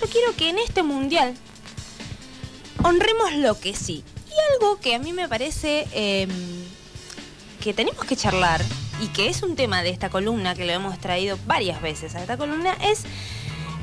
[0.00, 1.34] yo quiero que en este mundial
[2.82, 4.04] honremos lo que sí.
[4.28, 6.30] Y algo que a mí me parece em,
[7.62, 8.62] que tenemos que charlar
[9.00, 12.20] y que es un tema de esta columna que lo hemos traído varias veces a
[12.20, 13.02] esta columna es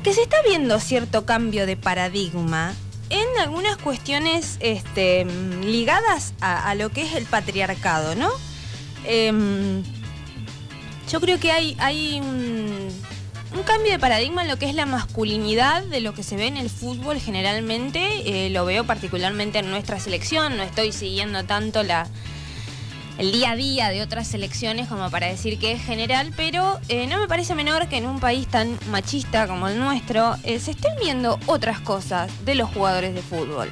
[0.02, 2.74] que se está viendo cierto cambio de paradigma
[3.10, 5.24] en algunas cuestiones este,
[5.62, 8.30] ligadas a, lo que es el patriarcado, ¿no?
[9.04, 9.82] Em,
[11.10, 12.88] yo creo que hay, hay un,
[13.60, 16.56] cambio de paradigma en lo que es la masculinidad de lo que se ve en
[16.56, 18.46] el fútbol generalmente.
[18.46, 22.08] Eh, lo veo particularmente en nuestra selección, no estoy siguiendo tanto la,
[23.18, 27.06] el día a día de otras selecciones como para decir que es general, pero eh,
[27.06, 30.72] no me parece menor que en un país tan machista como el nuestro eh, se
[30.72, 33.70] estén viendo otras cosas de los jugadores de fútbol.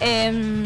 [0.00, 0.64] Em,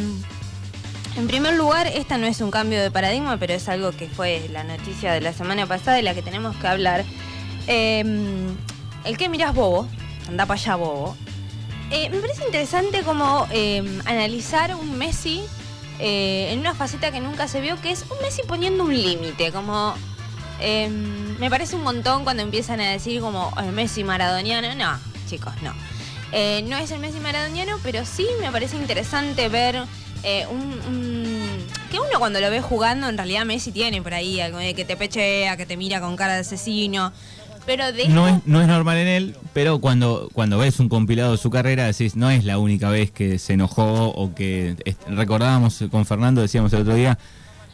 [1.17, 4.49] en primer lugar, esta no es un cambio de paradigma, pero es algo que fue
[4.53, 7.05] la noticia de la semana pasada de la que tenemos que hablar.
[7.69, 8.57] Em,
[9.05, 9.87] el que miras bobo,
[10.27, 11.17] anda para allá bobo.
[11.91, 15.43] Eh, me parece interesante como em, analizar un Messi
[15.99, 19.53] eh, en una faceta que nunca se vio, que es un Messi poniendo un límite,
[19.53, 19.95] como...
[20.61, 24.75] Em, me parece un montón cuando empiezan a decir como el Messi maradoniano.
[24.75, 24.99] No,
[25.29, 25.73] chicos, no.
[26.33, 29.85] Eh, no es el Messi maradoniano, pero sí me parece interesante ver
[30.51, 34.85] un, que uno cuando lo ve jugando, en realidad Messi tiene por ahí algo que
[34.85, 37.13] te pechea, que te mira con cara de asesino.
[37.69, 41.37] Pero no, es, no es normal en él, pero cuando, cuando ves un compilado de
[41.37, 44.75] su carrera decís, no es la única vez que se enojó o que
[45.07, 47.19] recordábamos con Fernando, decíamos el otro día,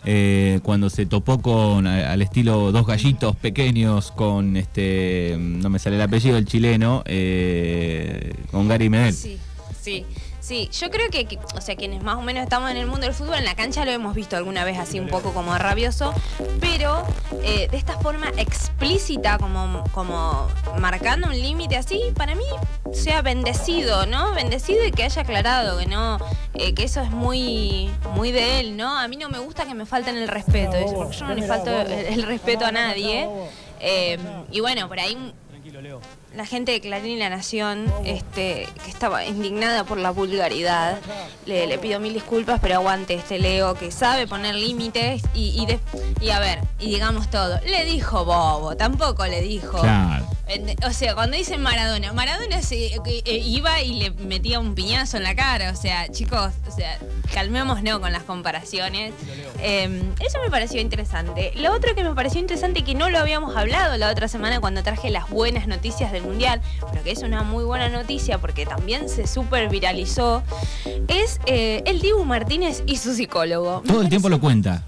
[0.04, 5.94] eh, cuando se topó con al estilo dos gallitos pequeños con este no me sale
[5.96, 9.14] el apellido el chileno eh, con Gary Medel.
[9.14, 9.38] Sí,
[9.80, 10.04] sí.
[10.44, 13.14] Sí, yo creo que, o sea, quienes más o menos estamos en el mundo del
[13.14, 16.12] fútbol, en la cancha lo hemos visto alguna vez así un poco como rabioso,
[16.60, 17.02] pero
[17.42, 20.46] eh, de esta forma explícita, como, como
[20.78, 22.44] marcando un límite así, para mí
[22.92, 24.34] sea bendecido, ¿no?
[24.34, 26.18] Bendecido y que haya aclarado que no,
[26.52, 28.98] eh, que eso es muy, muy de él, ¿no?
[28.98, 31.70] A mí no me gusta que me falten el respeto, porque yo no le falto
[31.70, 33.30] el, respeto a nadie.
[33.80, 34.18] Eh,
[34.50, 35.16] y bueno, por ahí
[36.36, 40.98] la gente de Clarín y La Nación, este, que estaba indignada por la vulgaridad,
[41.46, 45.66] le, pido mil disculpas, pero aguante este Leo que sabe poner límites y,
[46.20, 47.60] y, a ver, y digamos todo.
[47.66, 49.80] Le dijo bobo, tampoco le dijo.
[50.86, 55.22] O sea, cuando dicen Maradona, Maradona se, eh, iba y le metía un piñazo en
[55.22, 55.70] la cara.
[55.70, 56.98] O sea, chicos, o sea,
[57.32, 59.14] calmémonos con las comparaciones.
[59.62, 61.52] Em, eso me pareció interesante.
[61.56, 64.60] Lo otro que me pareció interesante y que no lo habíamos hablado la otra semana
[64.60, 66.60] cuando traje las buenas noticias del Mundial,
[66.90, 70.42] pero que es una muy buena noticia porque también se super viralizó,
[71.08, 73.82] es eh, el Dibu Martínez y su psicólogo.
[73.86, 74.84] Todo el tiempo lo cuenta.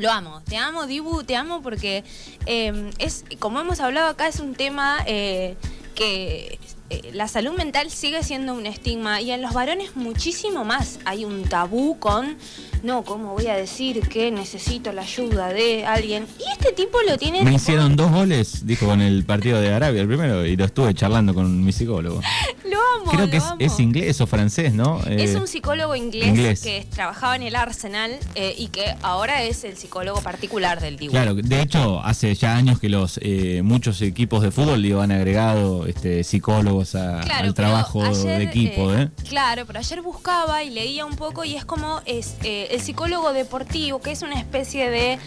[0.00, 2.04] Lo amo, te amo, Dibu, te amo porque
[2.46, 5.56] em, es, como hemos hablado acá, es un tema eh,
[5.94, 6.58] que
[6.90, 10.98] eh, la salud mental sigue siendo un estigma y en los varones muchísimo más.
[11.04, 12.36] Hay un tabú con
[12.82, 16.26] no, ¿cómo voy a decir que necesito la ayuda de alguien?
[16.38, 17.42] Y este tipo lo tiene...
[17.44, 20.94] Me hicieron dos goles, dijo con el partido de Arabia el primero, y lo estuve
[20.94, 22.22] charlando con mi psicólogo.
[22.64, 23.12] lo amo.
[23.12, 25.00] Creo que es, inglés o francés, ¿no?
[25.06, 29.64] es eh, un psicólogo inglés, que trabajaba en el Arsenal eh, y que ahora es
[29.64, 31.12] el psicólogo particular del Dibu.
[31.12, 33.20] Claro, de hecho, hace ya años que los
[33.62, 38.90] muchos equipos de fútbol le han agregado este, psicólogos al trabajo de equipo.
[39.28, 44.00] Claro, pero ayer buscaba y leía un poco y es como es el psicólogo deportivo,
[44.00, 45.18] que es una especie de,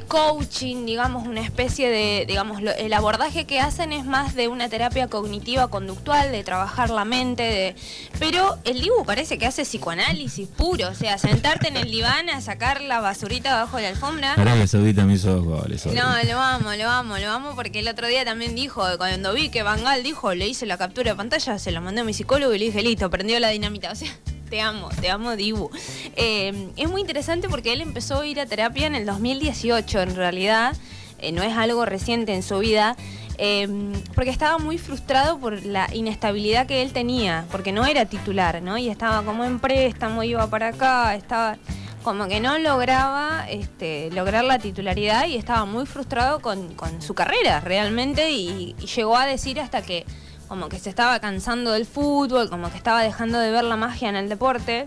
[0.00, 5.08] coaching, digamos, una especie de, digamos, el abordaje que hacen es más de una terapia
[5.08, 7.76] cognitiva conductual, de trabajar la mente, de,
[8.18, 12.40] pero el Dibu parece que hace psicoanálisis puro, o sea, sentarte en el diván a
[12.40, 14.34] sacar la basurita abajo de la alfombra.
[14.34, 15.86] Arabia Saudita me hizo goles.
[15.86, 19.50] No, lo amo, lo amo, lo amo porque el otro día también dijo, cuando vi
[19.50, 22.54] que Bangal dijo, le hice la captura de pantalla, se lo mandé a mi psicólogo
[22.54, 24.12] y le dije, listo, prendió la dinamita, o sea
[24.52, 25.70] te amo, te amo Dibu.
[26.14, 30.14] Eh, es muy interesante porque él empezó a ir a terapia en el 2018, en
[30.14, 30.76] realidad,
[31.20, 32.94] eh, no es algo reciente en su vida.
[33.38, 33.66] Eh,
[34.14, 38.76] porque estaba muy frustrado por la inestabilidad que él tenía, porque no era titular, ¿no?
[38.76, 41.56] Y estaba como en préstamo, iba para acá, estaba
[42.02, 47.60] como que no lograba este, lograr la titularidad y estaba muy frustrado con, su carrera
[47.60, 50.04] realmente y, llegó a decir hasta que
[50.52, 54.10] como que se estaba cansando del fútbol, como que estaba dejando de ver la magia
[54.10, 54.86] en el deporte.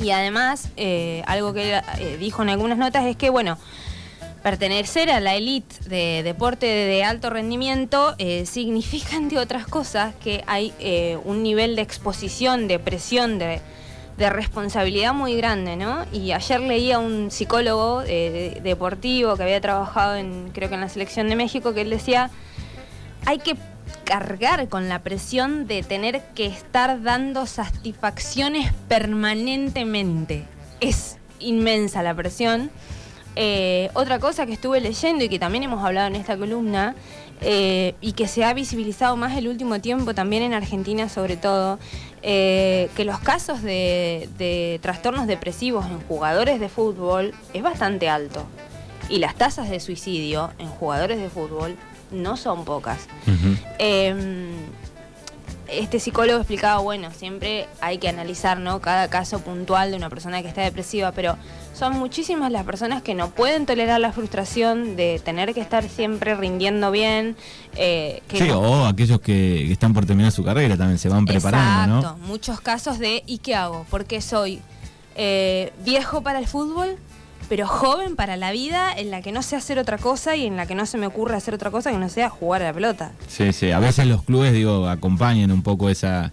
[0.00, 3.58] Y además, eh, algo que eh, dijo en algunas notas es que, bueno,
[4.42, 10.42] pertenecer a la élite de deporte de alto rendimiento eh, significa, entre otras cosas, que
[10.46, 10.72] hay
[11.26, 13.60] un nivel de exposición, de presión, de,
[14.16, 16.06] responsabilidad muy grande, ¿no?
[16.10, 20.88] Y ayer leía a un psicólogo deportivo que había trabajado en, creo que en la
[20.88, 22.30] selección de México, que él decía,
[23.26, 23.56] hay que
[24.04, 30.44] cargar con la presión de tener que estar dando satisfacciones permanentemente.
[30.80, 32.70] Es inmensa la presión.
[33.36, 36.94] Eh, otra cosa que estuve leyendo y que también hemos hablado en esta columna
[37.40, 41.80] eh, y que se ha visibilizado más el último tiempo, también en Argentina sobre todo,
[42.22, 48.46] eh, que los casos de, de trastornos depresivos en jugadores de fútbol es bastante alto.
[49.08, 51.76] Y las tasas de suicidio en jugadores de fútbol
[52.10, 53.08] no son pocas.
[53.78, 54.54] Em,
[55.68, 58.80] este psicólogo explicaba, bueno, siempre hay que analizar ¿no?
[58.80, 61.36] cada caso puntual de una persona que está depresiva, pero
[61.72, 66.34] son muchísimas las personas que no pueden tolerar la frustración de tener que estar siempre
[66.34, 67.36] rindiendo bien.
[67.76, 72.18] Eh, sí, o aquellos que, están por terminar su carrera también se van preparando, Exacto,
[72.26, 73.86] muchos casos de ¿y qué hago?
[73.90, 74.60] Porque soy
[75.16, 76.96] eh, viejo para el fútbol,
[77.48, 80.56] pero joven para la vida en la que no sé hacer otra cosa y en
[80.56, 82.72] la que no se me ocurre hacer otra cosa que no sea jugar a la
[82.72, 83.12] pelota.
[83.28, 86.32] Sí, sí, a veces los clubes, digo, acompañan un poco esa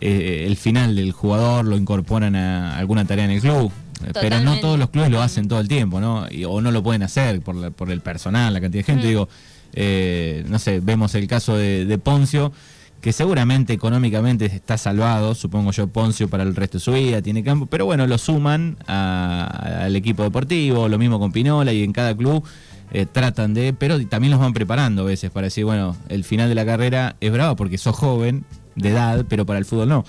[0.00, 3.72] eh, el final del jugador, lo incorporan a alguna tarea en el club.
[4.12, 6.28] Pero no todos los clubes lo hacen todo el tiempo, ¿no?
[6.46, 9.08] o no lo pueden hacer por, por el personal, la cantidad de gente.
[9.08, 9.28] Digo,
[9.72, 12.52] eh, no sé, vemos el caso de Poncio
[13.00, 17.44] que seguramente económicamente está salvado, supongo yo, Poncio para el resto de su vida, tiene
[17.44, 22.16] campo, pero bueno, lo suman al equipo deportivo, lo mismo con Pinola y en cada
[22.16, 22.44] club
[22.90, 26.48] eh, tratan de, pero también los van preparando a veces para decir, bueno, el final
[26.48, 30.04] de la carrera es bravo porque sos joven de edad, pero para el fútbol no.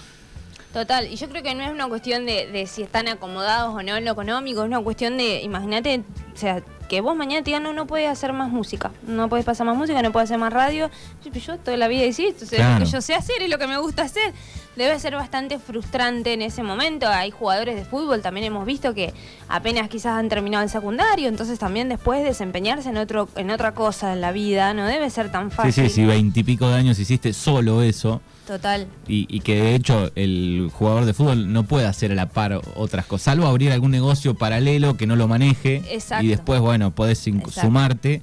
[0.74, 3.84] Total, y yo creo que no es una cuestión de, de si están acomodados o
[3.84, 6.04] no en lo económico, es una cuestión de, imagínate,
[6.34, 9.46] o sea, que vos mañana te digan, no, no puedes hacer más música, no puedes
[9.46, 10.90] pasar más música, no puedes hacer más radio.
[11.24, 13.78] Yo, toda la vida hice esto, lo que yo sé hacer es lo que me
[13.78, 14.34] gusta hacer.
[14.80, 17.06] Debe ser bastante frustrante en ese momento.
[17.10, 19.14] Hay jugadores de fútbol, también hemos visto que
[19.50, 24.14] apenas quizás han terminado el secundario, entonces también después desempeñarse en otro en otra cosa
[24.14, 25.74] en la vida no debe ser tan fácil.
[25.74, 28.88] Sí, sí, si veintipico de años hiciste solo eso Total.
[29.06, 33.06] Y, que de hecho el jugador de fútbol no puede hacer a la par otras
[33.06, 35.84] cosas, salvo abrir algún negocio paralelo que no lo maneje
[36.22, 38.22] y después, bueno, podés sumarte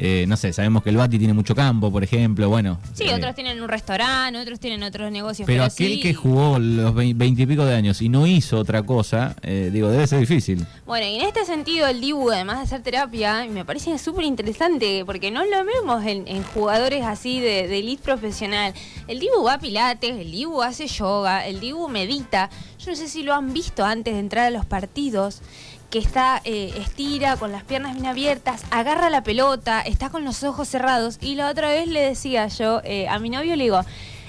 [0.00, 2.78] eh, no sé, sabemos que el Bati tiene mucho campo, por ejemplo, bueno.
[2.94, 5.44] Sí, eh, otros tienen un restaurante, otros tienen otros negocios.
[5.44, 9.88] Pero, aquel que jugó los veintipico de años y no hizo otra cosa, eh, digo,
[9.88, 10.64] debe ser difícil.
[10.86, 15.02] Bueno, y en este sentido el Dibu, además de hacer terapia, me parece súper interesante,
[15.04, 18.74] porque no lo vemos en, jugadores así de, de elite profesional.
[19.08, 22.50] El Dibu va a pilates, el Dibu hace yoga, el Dibu medita.
[22.78, 25.42] Yo no sé si lo han visto antes de entrar a los partidos
[25.90, 30.42] que está eh, estira con las piernas bien abiertas, agarra la pelota, está con los
[30.42, 31.18] ojos cerrados.
[31.20, 33.80] Y la otra vez le decía yo eh, a mi novio, le digo,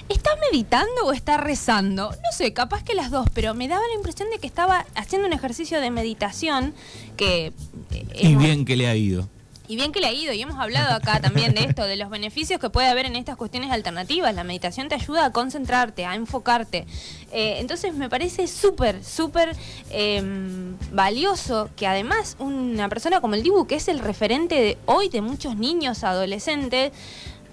[0.08, 2.10] ¿está meditando o está rezando?
[2.10, 5.26] No sé, capaz que las dos, pero me daba la impresión de que estaba haciendo
[5.26, 6.74] un ejercicio de meditación
[7.16, 7.52] que...
[7.92, 9.28] Eh, y bien que le ha ido.
[9.70, 12.10] Y bien que le ha ido, y hemos hablado acá también de esto, de los
[12.10, 14.34] beneficios que puede haber en estas cuestiones alternativas.
[14.34, 16.88] La meditación te ayuda a concentrarte, a enfocarte.
[17.30, 19.56] Eh, entonces me parece súper, súper
[19.90, 25.08] em, valioso que además una persona como el Dibu, que es el referente de hoy
[25.08, 26.90] de muchos niños, adolescentes,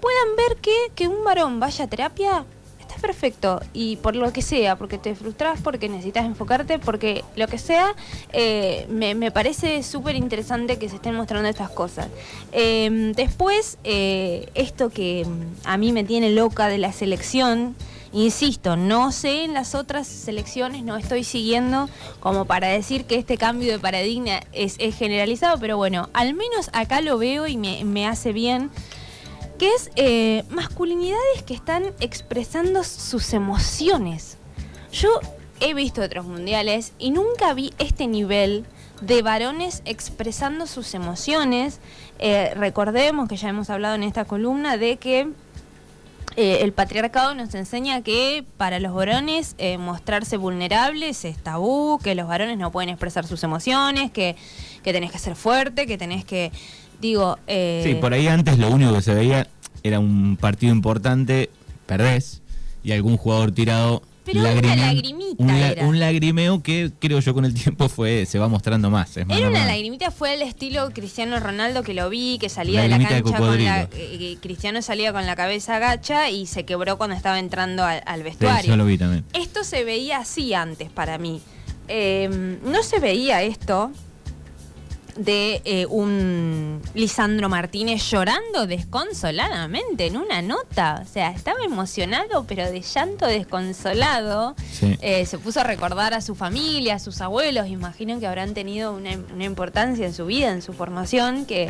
[0.00, 2.44] puedan ver que, que un varón vaya a terapia
[2.98, 3.60] perfecto.
[3.72, 7.94] Y por lo que sea, porque te frustras, porque necesitas enfocarte, porque lo que sea,
[8.32, 12.08] eh, me, parece súper interesante que se estén mostrando estas cosas.
[12.52, 15.26] Em, después, eh, esto que
[15.64, 17.76] a mí me tiene loca de la selección,
[18.12, 21.88] insisto, no sé en las otras selecciones, no estoy siguiendo
[22.20, 27.00] como para decir que este cambio de paradigma es, generalizado, pero bueno, al menos acá
[27.00, 28.70] lo veo y me, me hace bien
[29.58, 34.38] que es eh, masculinidades que están expresando sus emociones.
[34.92, 35.08] Yo
[35.60, 38.64] he visto otros mundiales y nunca vi este nivel
[39.00, 41.80] de varones expresando sus emociones.
[42.20, 45.28] Eh, recordemos que ya hemos hablado en esta columna de que
[46.36, 52.28] eh, el patriarcado nos enseña que para los varones mostrarse vulnerables es tabú, que los
[52.28, 54.36] varones no pueden expresar sus emociones, que,
[54.84, 56.52] que tenés que ser fuerte, que tenés que
[57.00, 57.82] Digo, eh...
[57.84, 59.48] Sí, por ahí antes lo único que se veía
[59.82, 61.50] era un partido importante,
[61.86, 62.42] perdés,
[62.82, 65.42] y algún jugador tirado pero una lagrimita
[65.84, 69.16] un, lagrimeo que creo yo con el tiempo fue se va mostrando más.
[69.16, 72.98] era una lagrimita, fue el estilo Cristiano Ronaldo que lo vi, que salía de la
[72.98, 73.88] cancha con la...
[74.40, 78.68] Cristiano salía con la cabeza agacha y se quebró cuando estaba entrando al, vestuario.
[78.68, 79.24] yo lo vi también.
[79.32, 81.40] Esto se veía así antes para mí.
[81.88, 83.92] Eh, no se veía esto
[85.18, 91.02] de eh, un Lisandro Martínez llorando desconsoladamente en una nota.
[91.02, 94.54] O sea, estaba emocionado, pero de llanto desconsolado.
[95.00, 97.66] Eh, se puso a recordar a su familia, a sus abuelos.
[97.66, 101.68] Imagino que habrán tenido una, importancia en su vida, en su formación, que,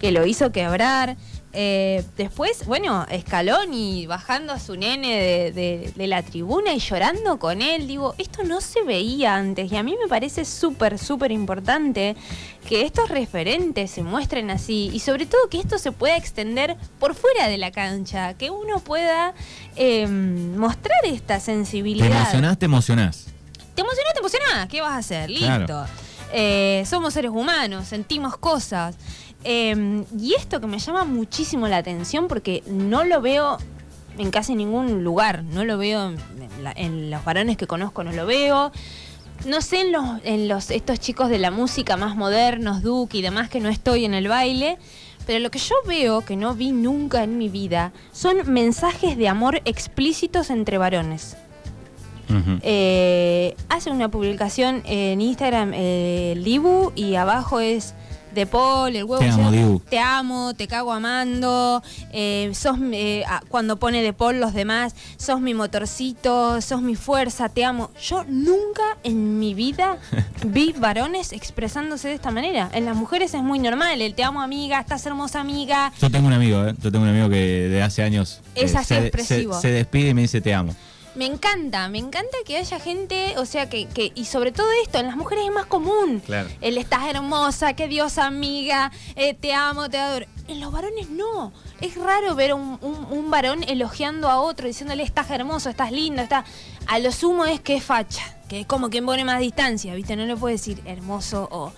[0.00, 1.16] que lo hizo quebrar.
[1.52, 7.60] Eh, después, bueno, Scaloni bajando a su nene de, de la tribuna y llorando con
[7.60, 7.88] él.
[7.88, 12.16] Digo, esto no se veía antes y a mí me parece súper, súper importante
[12.68, 17.14] que estos referentes se muestren así y sobre todo que esto se pueda extender por
[17.14, 19.34] fuera de la cancha, que uno pueda
[19.76, 22.08] em, mostrar esta sensibilidad.
[22.08, 23.26] Te emocionás, te emocionás.
[23.74, 24.68] Te emocionás, te emocionás.
[24.68, 25.30] ¿Qué vas a hacer?
[25.30, 25.84] Listo.
[26.32, 28.96] Eh, somos seres humanos, sentimos cosas.
[29.44, 33.56] Em, y esto que me llama muchísimo la atención porque no lo veo
[34.18, 36.12] en casi ningún lugar, no lo veo
[36.76, 38.70] en, los varones que conozco, no lo veo.
[39.46, 43.22] No sé en los, en los estos chicos de la música más modernos, Duke y
[43.22, 44.76] demás, que no estoy en el baile,
[45.26, 49.28] pero lo que yo veo, que no vi nunca en mi vida, son mensajes de
[49.28, 51.36] amor explícitos entre varones.
[52.62, 57.94] Eh, hace una publicación en Instagram eh, el Dibu y abajo es
[58.34, 59.18] de Paul, el huevo.
[59.18, 61.82] Te amo, Te amo, te cago amando.
[62.12, 62.78] Eh, sos
[63.48, 67.90] cuando pone de Paul los demás, sos mi motorcito, sos mi fuerza, te amo.
[68.00, 69.98] Yo nunca en mi vida
[70.46, 72.70] vi varones expresándose de esta manera.
[72.72, 75.92] En las mujeres es muy normal, el te amo amiga, estás hermosa amiga.
[76.00, 76.74] Yo tengo un amigo, ¿eh?
[76.80, 79.60] Yo tengo un amigo que de hace años es así expresivo.
[79.60, 80.74] se despide y me dice te amo.
[81.16, 84.98] Me encanta, me encanta que haya gente, o sea, que, que, y sobre todo esto,
[84.98, 86.22] en las mujeres es más común.
[86.24, 86.48] Claro.
[86.60, 90.26] El estás hermosa, qué diosa amiga, eh, te amo, te adoro.
[90.46, 91.52] En los varones no.
[91.80, 96.44] Es raro ver un, un, varón elogiando a otro, diciéndole estás hermoso, estás lindo, está.
[96.86, 100.14] A lo sumo es que es facha, que es como quien pone más distancia, ¿viste?
[100.16, 101.72] No le puede decir hermoso o.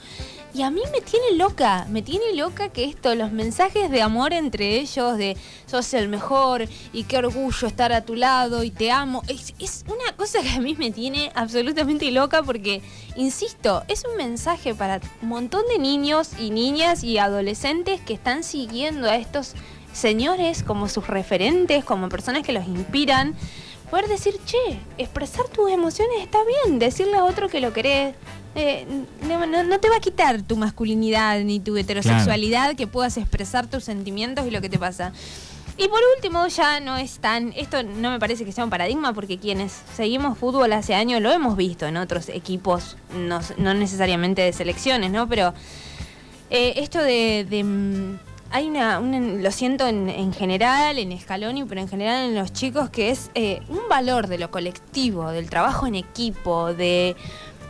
[0.55, 4.35] Y a mí me tiene loca, me tiene loca que esto, los mensajes de amor
[4.35, 8.91] entre ellos, de sos el mejor y qué orgullo estar a tu lado y te
[8.91, 12.83] amo, es, una cosa que a mí me tiene absolutamente loca porque,
[13.17, 18.43] insisto, es un mensaje para un montón de niños y niñas y adolescentes que están
[18.43, 19.55] siguiendo a estos
[19.95, 23.35] señores como sus referentes, como personas que los inspiran
[23.93, 28.15] poder decir, che, expresar tus emociones está bien, decirle a otro que lo querés,
[28.55, 28.87] eh,
[29.23, 34.47] no, te va a quitar tu masculinidad ni tu heterosexualidad que puedas expresar tus sentimientos
[34.47, 35.13] y lo que te pasa.
[35.79, 37.53] Y por último, ya no es tan.
[37.57, 41.33] Esto no me parece que sea un paradigma, porque quienes seguimos fútbol hace años lo
[41.33, 43.41] hemos visto en otros equipos, no,
[43.75, 45.27] necesariamente de selecciones, ¿no?
[45.29, 45.55] Pero
[46.51, 48.19] eh, esto de, mm,
[48.51, 53.09] hay una, lo siento en, general, en Scaloni, pero en general en los chicos, que
[53.09, 57.17] es eh, un valor de lo colectivo, del trabajo en equipo, de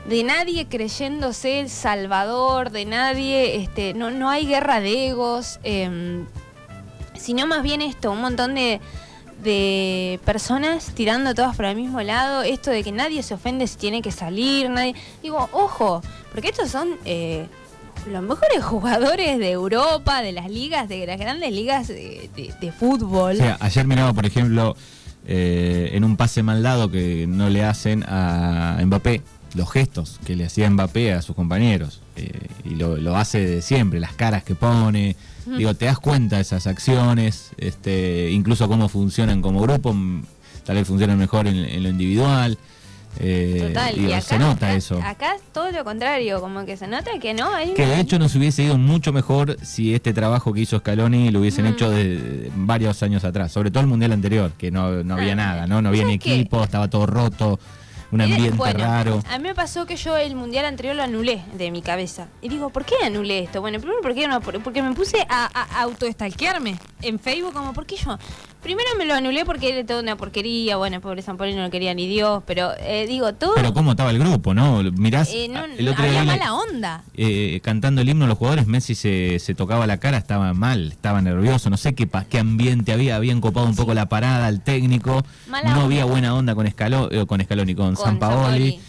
[0.08, 6.26] de nadie creyéndose el salvador, de nadie, este, no, no hay guerra de egos, em,
[7.14, 8.80] sino más bien esto, un montón de,
[9.42, 13.76] de personas tirando todas para el mismo lado, esto de que nadie se ofende si
[13.76, 17.46] tiene que salir, nadie, digo, ojo, porque estos son eh,
[18.10, 23.34] los mejores jugadores de Europa, de las ligas, de las grandes ligas de, fútbol.
[23.34, 24.76] O sea, ayer miraba, por ejemplo,
[25.26, 29.22] eh, en un pase mal dado que no le hacen a Mbappé,
[29.54, 32.00] los gestos que le hacía Mbappé a sus compañeros.
[32.16, 32.30] Eh,
[32.64, 35.16] y lo, hace de siempre, las caras que pone.
[35.46, 39.94] Digo, te das cuenta de esas acciones, este, incluso cómo funcionan como grupo,
[40.64, 42.58] tal vez funcionan mejor en, lo individual.
[43.18, 44.98] Eh, Total, y acá, se nota eso.
[45.02, 47.74] Acá es todo lo contrario, como que se nota que no hay.
[47.74, 51.40] Que de hecho nos hubiese ido mucho mejor si este trabajo que hizo Scaloni lo
[51.40, 55.36] hubiesen hecho de, varios años atrás, sobre todo el mundial anterior, que no, había ah,
[55.36, 55.82] nada, ¿no?
[55.82, 57.58] No había ni equipo, estaba todo roto
[58.12, 59.22] un ambiente raro.
[59.28, 62.28] A mí me pasó que yo el mundial anterior lo anulé de mi cabeza.
[62.42, 63.60] Y digo, ¿por qué anulé esto?
[63.60, 64.40] Bueno, primero, ¿por qué no?
[64.40, 68.18] Porque me puse a, a autoestalquearme en Facebook, como, ¿por qué yo?
[68.62, 71.70] Primero me lo anulé porque era toda una porquería, bueno, pobre San Poli no lo
[71.70, 73.54] quería ni Dios, pero eh, digo, todo...
[73.56, 74.84] Pero cómo estaba el grupo, ¿no?
[74.84, 77.02] Mirás, eh, el otro había mala onda.
[77.14, 81.20] Eh, cantando el himno los jugadores, Messi se, se, tocaba la cara, estaba mal, estaba
[81.20, 85.24] nervioso, no sé qué, qué ambiente había, habían copado un poco la parada, el técnico,
[85.48, 88.80] no había buena onda con, Escaló, con Scaloni, con, con San Paoli.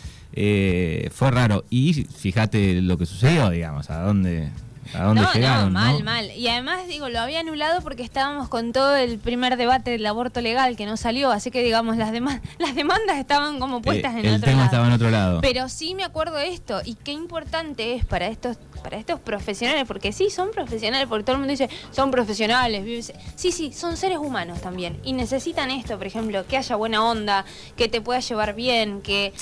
[1.11, 1.65] fue raro.
[1.71, 4.51] Y fíjate lo que sucedió, digamos, a dónde
[4.93, 6.31] no, No, mal, mal.
[6.31, 10.41] Y además, digo, lo había anulado porque estábamos con todo el primer debate del aborto
[10.41, 12.11] legal que no salió, así que, digamos, las,
[12.59, 15.41] las demandas estaban como puestas en el otro tema estaba en otro lado.
[15.41, 19.85] Pero sí me acuerdo de esto, y qué importante es para estos para estos profesionales,
[19.87, 23.13] porque sí, son profesionales, porque todo el mundo dice, son profesionales.
[23.35, 24.99] Sí, sí, son seres humanos también.
[25.03, 29.33] Y necesitan esto, por ejemplo, que haya buena onda, que te pueda llevar bien, que...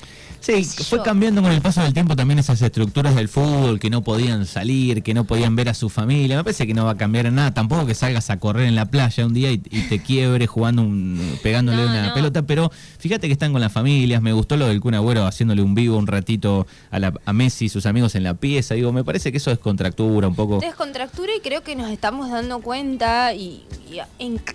[0.42, 4.02] Sí, fue cambiando con el paso del tiempo también esas estructuras del fútbol, que no
[4.02, 6.38] podían salir, que no podían ver a su familia.
[6.38, 7.54] Me parece que no va a cambiar en nada.
[7.54, 11.38] Tampoco que salgas a correr en la playa un día y, te quiebre jugando un,
[11.44, 12.42] pegándole una pelota.
[12.42, 14.24] Pero fíjate que están con las familias.
[14.24, 17.66] Me gustó lo del Kun Agüero haciéndole un vivo un ratito a, la, a Messi
[17.66, 18.74] y sus amigos en la pieza.
[18.74, 20.60] Digo, me parece parece que eso descontractura un poco.
[20.60, 23.66] Descontractura y creo que nos estamos dando cuenta y,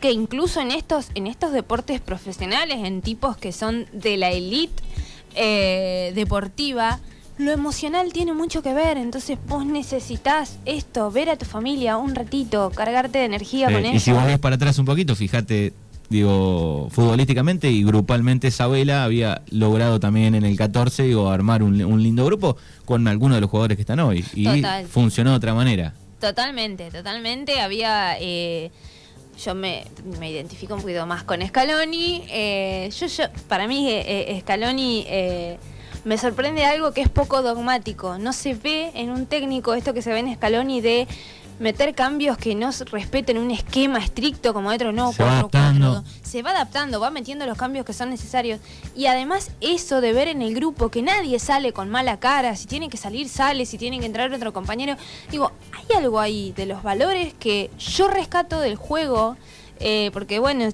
[0.00, 4.82] que incluso en estos, en estos deportes profesionales, en tipos que son de la elite
[5.34, 7.00] eh, deportiva,
[7.38, 12.14] lo emocional tiene mucho que ver, entonces vos necesitas esto, ver a tu familia un
[12.14, 13.94] ratito, cargarte de energía con eso.
[13.94, 15.74] Y si vos ves para atrás un poquito, fíjate,
[16.08, 22.24] digo, futbolísticamente y grupalmente Isabela había logrado también en el 14, digo, armar un, lindo
[22.24, 24.24] grupo con algunos de los jugadores que están hoy.
[24.34, 24.46] Y
[24.88, 25.94] funcionó de otra manera.
[26.20, 27.60] Totalmente, totalmente.
[27.60, 28.16] Había...
[28.20, 28.70] Eh,
[29.44, 29.84] yo me,
[30.22, 32.24] identifico un poquito más con Scaloni.
[32.30, 35.06] Eh, yo, yo, para mí, eh, Scaloni
[36.04, 38.16] me sorprende algo que es poco dogmático.
[38.16, 41.06] No se ve en un técnico esto que se ve en Scaloni de
[41.58, 46.04] meter cambios que no respeten un esquema estricto como otro no, se va adaptando.
[46.22, 48.60] Se va adaptando, va metiendo los cambios que son necesarios.
[48.94, 52.66] Y además eso de ver en el grupo que nadie sale con mala cara, si
[52.66, 54.96] tiene que salir, sale, si tiene que entrar otro compañero.
[55.30, 59.36] Digo, hay algo ahí de los valores que yo rescato del juego
[59.78, 60.68] eh, porque bueno,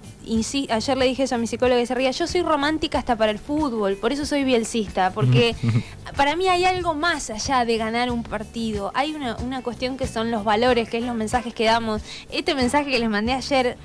[0.70, 3.32] ayer le dije eso a mi psicóloga que se ría, yo soy romántica hasta para
[3.32, 5.56] el fútbol, por eso soy bielcista, porque
[6.16, 10.06] para mí hay algo más allá de ganar un partido, hay una, una cuestión que
[10.06, 12.02] son los valores, que es los mensajes que damos.
[12.30, 13.76] Este mensaje que les mandé ayer,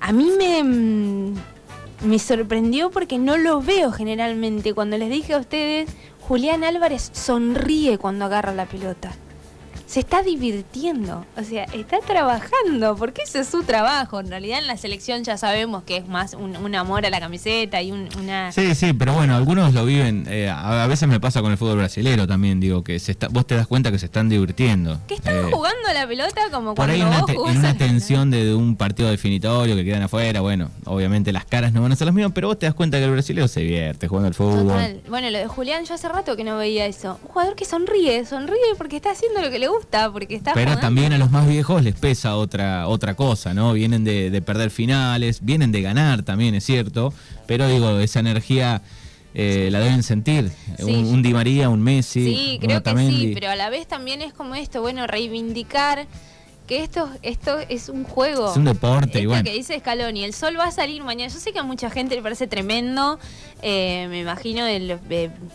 [0.00, 1.34] a mí me, mm,
[2.04, 4.72] me sorprendió porque no lo veo generalmente.
[4.72, 9.12] Cuando les dije a ustedes, Julián Álvarez sonríe cuando agarra la pelota
[9.86, 14.20] se está divirtiendo, o sea, está trabajando, porque ese es su trabajo.
[14.20, 17.80] En realidad en la selección ya sabemos que es más un, amor a la camiseta
[17.82, 18.50] y una...
[18.50, 21.76] Sí, sí, pero bueno, algunos lo viven, eh, a, veces me pasa con el fútbol
[21.76, 24.98] brasilero también, digo, que se está, vos te das cuenta que se están divirtiendo.
[25.06, 27.00] Que están eh, jugando la pelota como por cuando ahí
[27.50, 31.82] en una tensión de, un partido definitorio que quedan afuera, bueno, obviamente las caras no
[31.82, 34.08] van a ser las mismas, pero vos te das cuenta que el brasileño se divierte
[34.08, 34.68] jugando al fútbol.
[34.68, 35.02] Total.
[35.08, 37.18] Bueno, lo de Julián yo hace rato que no veía eso.
[37.22, 39.73] Un jugador que sonríe, sonríe porque está haciendo lo que le gusta
[40.12, 43.72] porque está Pero también a los más viejos les pesa otra, otra cosa, ¿no?
[43.72, 47.12] Vienen de, perder finales, vienen de ganar también, es cierto,
[47.46, 48.82] pero digo, esa energía...
[49.36, 50.52] Eh, la deben sentir.
[50.78, 52.24] Un, Di María, un Messi.
[52.24, 56.06] Sí, creo que sí, pero a la vez también es como esto, bueno, reivindicar
[56.66, 58.50] que esto, esto es un juego.
[58.50, 59.44] Es un deporte, igual.
[59.44, 61.32] que dice Scaloni, el sol va a salir mañana.
[61.32, 63.18] Yo sé que a mucha gente le parece tremendo,
[63.62, 65.00] eh, me imagino de los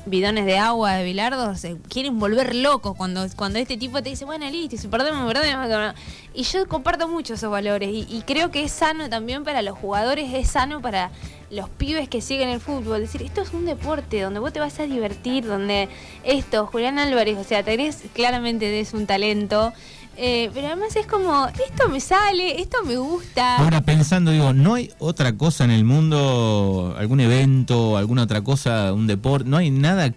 [0.06, 4.26] bidones de agua de Bilardo, se quieren volver locos cuando, cuando este tipo te dice,
[4.26, 5.95] bueno, listo, si perdemos, perdemos.
[6.34, 9.78] Y yo comparto mucho esos valores y, y, creo que es sano también para los
[9.78, 11.12] jugadores, es sano para
[11.50, 13.02] los pibes que siguen el fútbol.
[13.02, 15.89] decir, esto es un deporte donde vos te vas a divertir, donde
[16.24, 19.74] esto, Julián Álvarez, o sea, tenés claramente es un talento.
[20.17, 23.58] Eh, pero además es como, esto me sale, esto me gusta.
[23.58, 28.93] Ahora pensando, digo, ¿no hay otra cosa en el mundo, algún evento, alguna otra cosa,
[28.93, 29.50] un deporte?
[29.50, 30.13] ¿No hay nada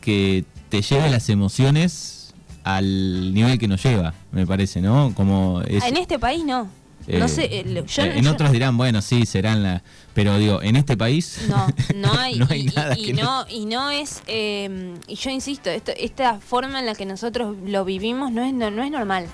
[0.00, 5.12] que te lleve las emociones al nivel que nos lleva, me parece, ¿no?
[5.14, 6.68] Como En este país no.
[7.06, 9.82] No sé, eh, en otros dirán, bueno, sí, serán la...
[10.14, 13.64] Pero digo, en este país no, no hay, no hay y, nada y, no, y
[13.64, 18.30] no es, eh, y yo insisto, esto, esta forma en la que nosotros lo vivimos
[18.30, 19.26] no es, no, no es normal.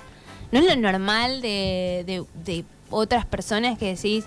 [0.51, 4.25] No es lo normal de, de, otras personas que decís,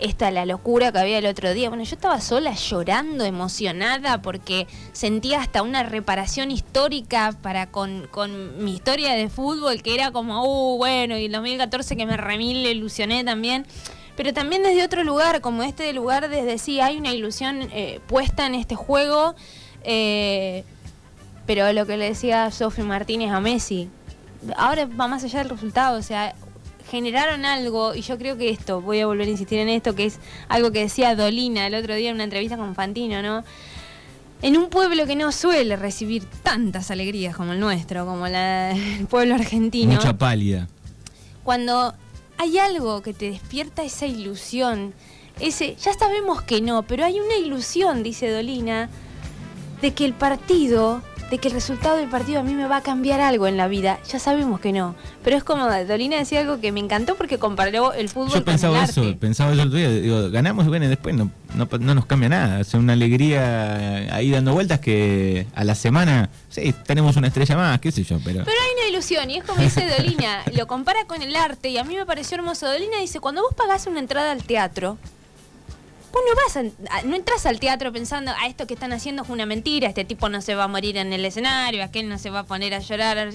[0.00, 1.68] esta la locura que había el otro día.
[1.68, 8.64] Bueno, yo estaba sola llorando, emocionada, porque sentía hasta una reparación histórica para con, con
[8.64, 12.66] mi historia de fútbol, que era como, uh, bueno, y el 2014 que me remil
[12.66, 13.66] ilusioné también.
[14.16, 18.46] Pero también desde otro lugar, como este lugar, desde sí, hay una ilusión eh, puesta
[18.46, 19.34] en este juego.
[19.84, 20.64] Eh,
[21.46, 23.88] pero lo que le decía Sofi Martínez a Messi,
[24.56, 26.34] ahora va más allá del resultado, o sea,
[26.88, 30.06] generaron algo, y yo creo que esto, voy a volver a insistir en esto, que
[30.06, 33.44] es algo que decía Dolina el otro día en una entrevista con Fantino, ¿no?
[34.42, 39.06] En un pueblo que no suele recibir tantas alegrías como el nuestro, como la, el
[39.06, 39.94] pueblo argentino.
[39.94, 40.68] Mucha pálida.
[41.44, 41.94] Cuando
[42.38, 44.94] hay algo que te despierta esa ilusión,
[45.40, 48.88] ese, ya sabemos que no, pero hay una ilusión, dice Dolina,
[49.82, 52.82] de que el partido de que el resultado del partido a mí me va a
[52.82, 54.00] cambiar algo en la vida.
[54.10, 54.96] Ya sabemos que no.
[55.22, 58.82] Pero es como Dolina decía algo que me encantó porque comparó el fútbol Yo pensaba
[58.84, 59.90] eso, pensaba eso el día.
[59.90, 62.60] Digo, ganamos y bueno, después no, no, nos cambia nada.
[62.60, 67.80] Es una alegría ahí dando vueltas que a la semana, sí, tenemos una estrella más,
[67.80, 68.18] qué sé yo.
[68.24, 71.68] Pero, pero hay una ilusión y es como dice Dolina, lo compara con el arte
[71.68, 72.66] y a mí me pareció hermoso.
[72.66, 74.98] Dolina dice, cuando vos pagás una entrada al teatro,
[76.12, 79.28] vos no vas no entras al teatro pensando, a ah, esto que están haciendo es
[79.28, 82.30] una mentira, este tipo no se va a morir en el escenario, aquel no se
[82.30, 83.30] va a poner a llorar.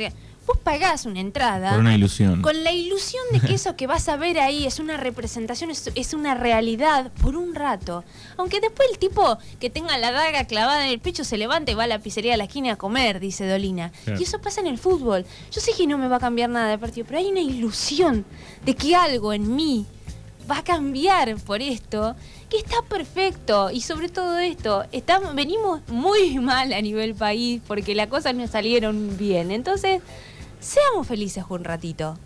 [0.45, 1.71] vos pagás una entrada.
[1.71, 2.41] Por una ilusión.
[2.41, 5.91] Con la ilusión de que eso que vas a ver ahí es una representación, es,
[5.95, 8.03] es una realidad por un rato.
[8.37, 11.75] Aunque después el tipo que tenga la daga clavada en el pecho se levante y
[11.75, 13.91] va a la pizzería de la esquina a comer, dice Dolina.
[14.03, 14.19] Claro.
[14.19, 15.25] Y eso pasa en el fútbol.
[15.51, 18.25] Yo sé que no me va a cambiar nada de partido, pero hay una ilusión
[18.65, 19.85] de que algo en mí
[20.49, 22.15] va a cambiar por esto,
[22.49, 23.71] que está perfecto.
[23.71, 28.47] Y sobre todo esto, estamos, venimos muy mal a nivel país porque las cosas no
[28.47, 29.51] salieron bien.
[29.51, 30.01] Entonces,
[30.59, 32.17] seamos felices un ratito.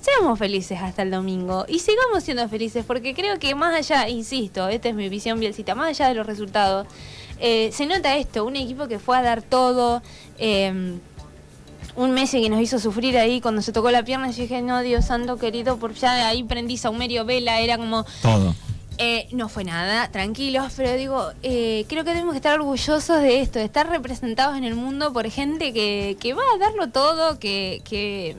[0.00, 4.68] Seamos felices hasta el domingo y sigamos siendo felices porque creo que más allá, insisto,
[4.68, 6.86] esta es mi visión bielcita, más allá de los resultados,
[7.40, 10.00] eh, se nota esto, un equipo que fue a dar todo,
[10.38, 10.98] eh,
[11.98, 14.80] un Messi que nos hizo sufrir ahí cuando se tocó la pierna, yo dije, no,
[14.82, 18.54] Dios santo querido, porque ya ahí prendí Saumerio Vela, era como, Todo.
[18.98, 23.40] eh, no fue nada, tranquilos, pero digo, eh, creo que tenemos que estar orgullosos de
[23.40, 27.40] esto, de estar representados en el mundo por gente que, que va a darlo todo,
[27.40, 28.36] que, que,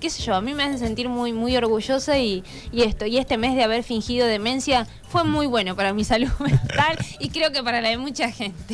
[0.00, 3.18] qué sé yo, a mí me hace sentir muy, muy orgullosa y, y esto, y
[3.18, 7.50] este mes de haber fingido demencia fue muy bueno para mi salud mental y creo
[7.50, 8.72] que para la de mucha gente.